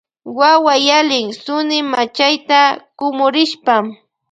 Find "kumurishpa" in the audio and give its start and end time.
2.97-3.73